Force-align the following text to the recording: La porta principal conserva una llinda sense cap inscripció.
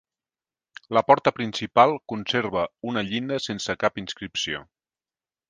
La 0.97 1.03
porta 1.09 1.33
principal 1.39 1.93
conserva 2.13 2.65
una 2.93 3.05
llinda 3.11 3.39
sense 3.49 3.77
cap 3.85 4.03
inscripció. 4.05 4.65